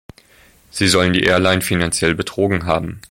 Sie 0.71 0.87
sollen 0.87 1.13
die 1.13 1.25
Airline 1.27 1.61
finanziell 1.61 2.15
betrogen 2.15 2.65
haben. 2.65 2.99